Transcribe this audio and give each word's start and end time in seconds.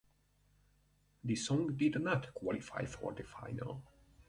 The 1.23 1.35
song 1.35 1.77
did 1.77 2.01
not 2.01 2.33
qualify 2.33 2.85
for 2.85 3.13
the 3.13 3.21
final. 3.21 3.83